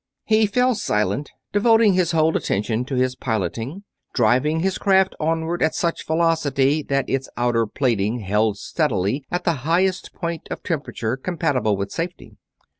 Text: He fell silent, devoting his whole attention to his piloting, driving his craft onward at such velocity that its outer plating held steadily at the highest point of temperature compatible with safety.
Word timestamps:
He 0.25 0.47
fell 0.47 0.73
silent, 0.73 1.29
devoting 1.53 1.93
his 1.93 2.09
whole 2.11 2.35
attention 2.35 2.85
to 2.85 2.95
his 2.95 3.15
piloting, 3.15 3.83
driving 4.15 4.61
his 4.61 4.79
craft 4.79 5.13
onward 5.19 5.61
at 5.61 5.75
such 5.75 6.07
velocity 6.07 6.81
that 6.89 7.07
its 7.07 7.29
outer 7.37 7.67
plating 7.67 8.21
held 8.21 8.57
steadily 8.57 9.27
at 9.29 9.43
the 9.43 9.53
highest 9.61 10.11
point 10.11 10.47
of 10.49 10.63
temperature 10.63 11.15
compatible 11.17 11.77
with 11.77 11.91
safety. 11.91 12.37